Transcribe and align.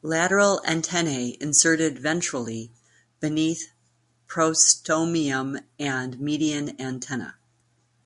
Lateral 0.00 0.62
antennae 0.64 1.36
inserted 1.42 1.98
ventrally 1.98 2.70
(beneath 3.20 3.66
prostomium 4.30 5.62
and 5.78 6.18
median 6.18 6.80
antenna). 6.80 7.36